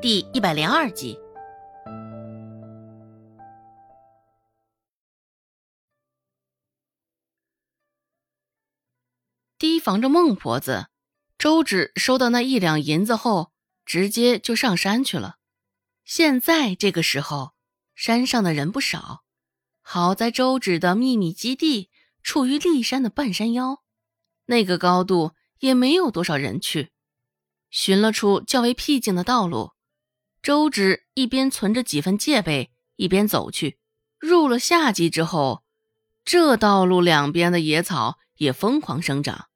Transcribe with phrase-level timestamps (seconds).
[0.00, 1.18] 第一百零二集。
[9.58, 10.86] 提防着孟婆子，
[11.36, 13.50] 周芷收到那一两银子后，
[13.84, 15.38] 直接就上山去了。
[16.04, 17.54] 现在这个时候，
[17.96, 19.24] 山上的人不少。
[19.82, 21.90] 好在周芷的秘密基地
[22.22, 23.82] 处于骊山的半山腰，
[24.46, 26.92] 那个高度也没有多少人去。
[27.68, 29.72] 寻了处较为僻静的道路，
[30.48, 33.78] 周芷一边存着几分戒备，一边走去。
[34.18, 35.62] 入了夏季之后，
[36.24, 39.48] 这道路两边的野草也疯狂生长。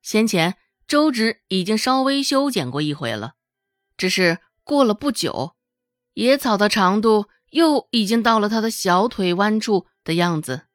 [0.00, 0.56] 先前
[0.86, 3.32] 周芷已经稍微修剪过一回了，
[3.96, 5.56] 只是过了不久，
[6.14, 10.68] 野草的长度又已经到了他的小腿弯处的样子。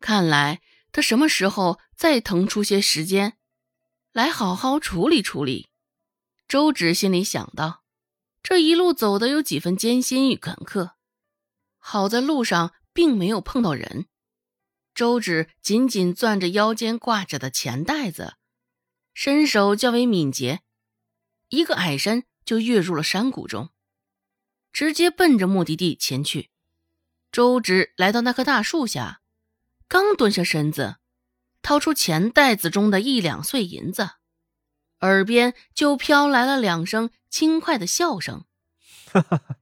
[0.00, 0.62] 看来
[0.92, 3.36] 他什么时候再腾出些时间
[4.14, 5.68] 来好好处理处理。
[6.48, 7.79] 周芷心里想到，
[8.42, 10.92] 这一路走的有几分艰辛与坎坷，
[11.78, 14.06] 好在路上并没有碰到人。
[14.94, 18.34] 周芷紧紧攥着腰间挂着的钱袋子，
[19.14, 20.60] 身手较为敏捷，
[21.48, 23.70] 一个矮身就跃入了山谷中，
[24.72, 26.50] 直接奔着目的地前去。
[27.30, 29.22] 周芷来到那棵大树下，
[29.86, 30.96] 刚蹲下身子，
[31.62, 34.10] 掏出钱袋子中的一两碎银子。
[35.00, 38.44] 耳边就飘来了两声轻快的笑声，
[39.06, 39.56] 哈哈哈！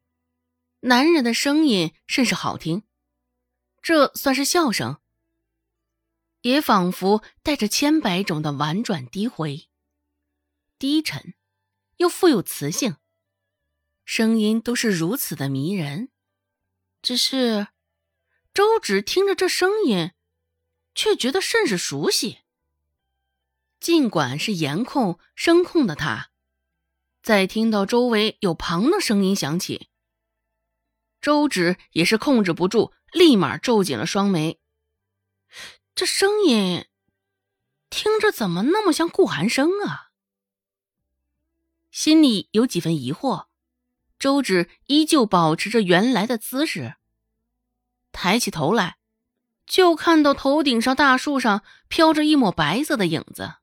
[0.80, 2.82] 男人的声音甚是好听，
[3.82, 5.00] 这算是笑声，
[6.42, 9.68] 也仿佛带着千百种的婉转低回，
[10.78, 11.34] 低沉
[11.96, 12.96] 又富有磁性，
[14.04, 16.10] 声音都是如此的迷人。
[17.00, 17.68] 只是
[18.52, 20.12] 周芷听着这声音，
[20.94, 22.40] 却觉得甚是熟悉。
[23.80, 26.30] 尽管是颜控声控的他，
[27.22, 29.88] 在听到周围有旁的声音响起，
[31.20, 34.58] 周芷也是控制不住，立马皱紧了双眉。
[35.94, 36.86] 这声音
[37.88, 40.10] 听着怎么那么像顾寒生啊？
[41.90, 43.46] 心里有几分疑惑，
[44.18, 46.96] 周芷依旧保持着原来的姿势，
[48.12, 48.98] 抬起头来，
[49.66, 53.54] 就看到头顶上大树上飘着一抹白色的影子。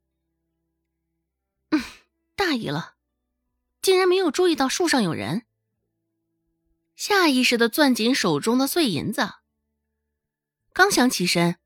[2.36, 2.96] 大意了，
[3.82, 5.46] 竟然没有注意到树上有人。
[6.96, 9.34] 下意识的攥紧手中的碎银子，
[10.72, 11.58] 刚想起身，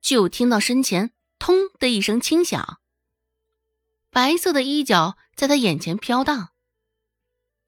[0.00, 2.80] 就听到身前“通”的一声轻响，
[4.10, 6.52] 白色的衣角在他眼前飘荡。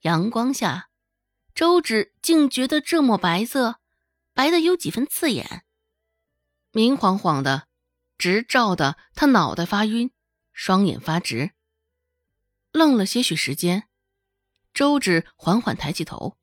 [0.02, 0.90] 阳光下，
[1.54, 3.80] 周芷竟觉得这抹白色
[4.32, 5.64] 白的有几分刺眼，
[6.72, 7.68] 明晃晃的，
[8.16, 10.10] 直照的他脑袋发晕，
[10.52, 11.52] 双眼发直。
[12.72, 13.88] 愣了些许时间，
[14.74, 16.36] 周芷缓缓抬起头，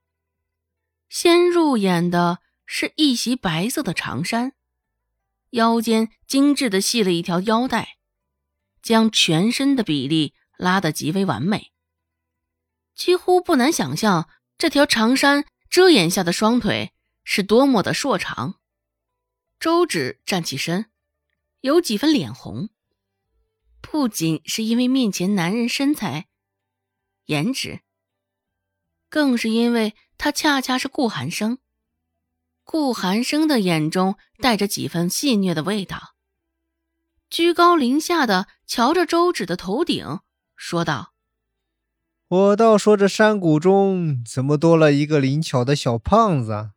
[1.07, 4.53] 先入眼的是一袭白色的长衫，
[5.51, 7.97] 腰间精致的系了一条腰带，
[8.81, 11.71] 将全身的比例拉得极为完美，
[12.95, 16.93] 几乎不难想象这条长衫遮掩下的双腿
[17.23, 18.59] 是多么的硕长。
[19.59, 20.91] 周芷站起身，
[21.61, 22.69] 有几分脸红。
[23.91, 26.27] 不仅是因为面前男人身材、
[27.25, 27.81] 颜值，
[29.09, 31.59] 更是因为他恰恰是顾寒生。
[32.63, 36.15] 顾寒生的眼中带着几分戏谑的味道，
[37.29, 40.19] 居高临下的瞧着周芷的头顶，
[40.55, 41.13] 说道
[42.27, 46.71] ：“我倒说这山谷中怎么多了一个灵巧的小胖子？”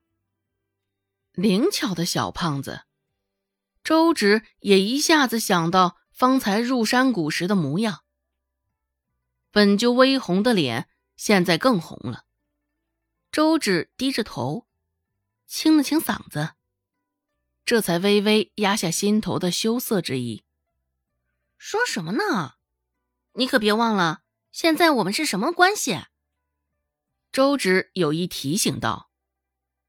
[1.33, 2.83] 灵巧的小胖子，
[3.83, 5.98] 周芷也一下子想到。
[6.19, 8.03] 方才入山谷时的模样，
[9.53, 12.25] 本就微红的脸，现在更红了。
[13.31, 14.67] 周芷低着头，
[15.47, 16.55] 清了清嗓子，
[17.65, 20.43] 这才微微压下心头的羞涩之意。
[21.57, 22.55] 说什么呢？
[23.35, 26.01] 你可别忘了，现在我们是什么关系？
[27.31, 29.13] 周芷有意提醒道。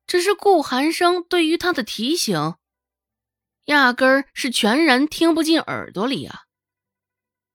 [0.05, 2.53] 只是顾寒生对于他的提醒。
[3.69, 6.45] 压根儿是全然听不进耳朵里啊，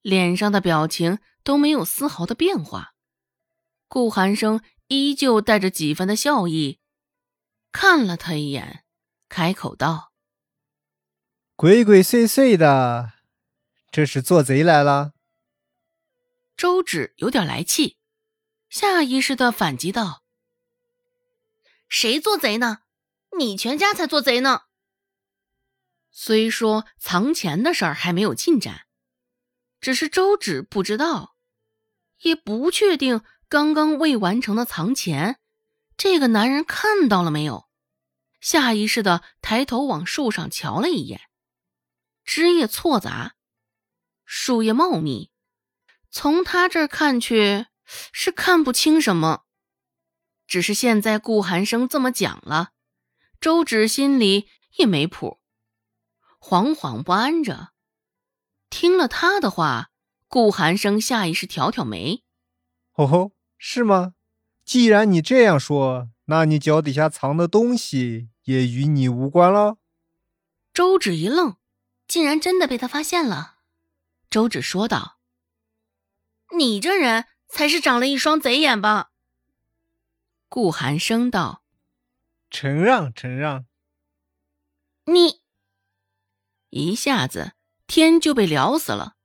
[0.01, 2.95] 脸上的表情都没有丝毫的变化。
[3.89, 6.79] 顾寒生依旧带着几分的笑意，
[7.73, 8.85] 看了他一眼，
[9.29, 10.13] 开口道
[11.57, 13.15] ：“鬼鬼祟祟的，
[13.91, 15.15] 这是做贼来了？”
[16.57, 17.99] 周芷有点来气，
[18.69, 20.23] 下意识的反击道
[21.89, 22.83] ：“谁做贼呢？
[23.37, 24.63] 你全家才做贼呢！”
[26.17, 28.87] 虽说藏钱的事儿还没有进展，
[29.81, 31.35] 只是周芷不知道，
[32.21, 35.41] 也不确定刚刚未完成的藏钱，
[35.97, 37.69] 这个男人看到了没有？
[38.41, 41.21] 下意识的抬头往树上瞧了一眼，
[42.25, 43.35] 枝叶错杂，
[44.25, 45.33] 树叶茂密，
[46.13, 47.67] 从他这儿看去
[48.13, 49.43] 是看不清什么。
[50.47, 52.71] 只是现在顾寒生这么讲了，
[53.41, 55.41] 周芷心里也没谱，
[56.45, 57.71] 惶惶不安着。
[58.69, 59.91] 听了他的话，
[60.29, 62.23] 顾寒生下意识挑挑眉
[62.97, 64.13] ：“哦吼，是吗？
[64.63, 69.79] 既然你这样说，那你脚底下藏的东西也与你无关了。”
[70.75, 71.57] 周芷一愣，
[72.07, 73.61] 竟然真的被他发现了。
[74.29, 75.17] 周芷说道
[76.59, 79.13] ：“你这人才是长了一双贼眼吧？”
[80.51, 81.63] 顾寒生道
[82.51, 83.65] ：“承让，承让。”
[85.07, 85.41] 你
[86.75, 87.53] 一下子。
[87.87, 89.17] 天就被聊死了，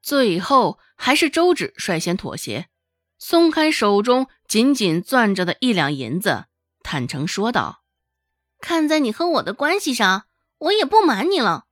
[0.00, 2.70] 最后还是周芷率先妥协，
[3.18, 6.46] 松开手中紧紧攥着的一两银子，
[6.82, 7.84] 坦诚说道
[8.58, 10.24] ：“看在你和我的关系上，
[10.56, 11.66] 我也不瞒你了，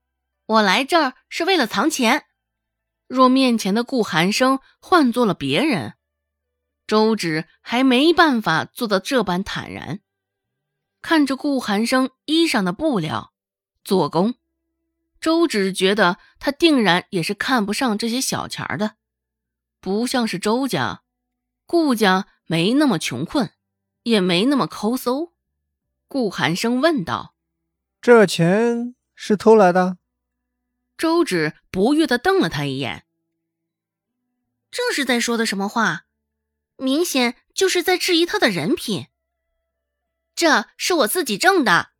[0.44, 2.26] 我来这儿是为了藏钱。
[3.08, 5.94] 若面前的顾寒生换做了别人，
[6.86, 10.00] 周芷还没办法做到这般坦然。
[11.00, 13.32] 看着顾寒生衣裳的布料，
[13.82, 14.34] 做工。”
[15.22, 18.96] 周芷觉得他定然也是看不上这些小钱的，
[19.80, 21.04] 不像是周家、
[21.64, 23.52] 顾家没那么穷困，
[24.02, 25.32] 也没那么抠搜。
[26.08, 27.36] 顾寒生问道
[28.02, 29.98] ：“这钱是偷来的？”
[30.98, 33.06] 周芷不悦的瞪了他一眼
[34.72, 36.06] ：“这是在说的什么话？
[36.76, 39.06] 明显就是在质疑他的人品。
[40.34, 41.90] 这是我自己挣的。”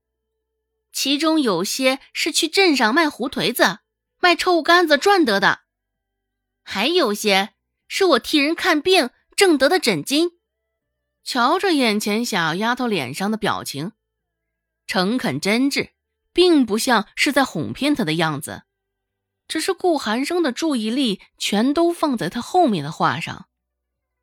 [0.93, 3.81] 其中有些是去镇上卖胡颓子、
[4.21, 5.63] 卖臭干子赚得的，
[6.63, 7.55] 还有些
[7.89, 10.33] 是我替人看病挣得的诊金。
[11.25, 13.93] 瞧着眼前小丫头脸上的表情，
[14.87, 15.93] 诚恳真挚，
[16.33, 18.65] 并不像是在哄骗她的样子。
[19.49, 23.49] 只是顾寒生的注意力全都放在他后面的话上，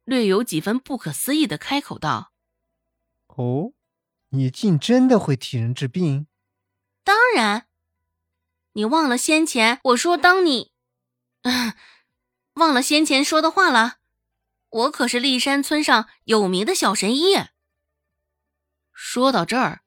[0.04, 2.32] 略有几分不可思议的开口道
[3.28, 3.74] ：“哦，
[4.30, 6.28] 你竟真的会替人治病？”
[7.04, 7.68] 当然，
[8.74, 10.72] 你忘了先前我说当你，
[12.54, 13.98] 忘了先前说的话了。
[14.70, 17.36] 我可是骊山村上有名的小神医。
[18.94, 19.82] 说到这儿，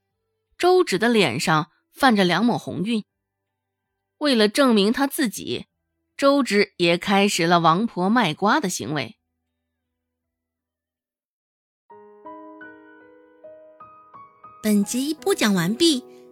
[0.59, 3.05] 周芷的脸上泛着两抹红晕。
[4.19, 5.67] 为了证明他自己，
[6.17, 9.19] 周芷也开始了王婆卖瓜的行为。
[14.63, 16.05] 本集播讲完毕。